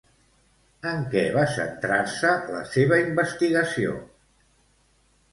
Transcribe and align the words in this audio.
En 0.91 1.01
què 1.09 1.21
va 1.33 1.43
centrar-se 1.57 2.31
la 2.55 2.61
seva 2.71 2.97
investigació? 3.01 3.93